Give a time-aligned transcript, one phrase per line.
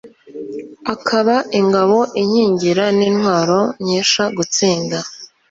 [0.93, 4.97] akaba ingabo inkingira n’intwaro nkesha gutsinda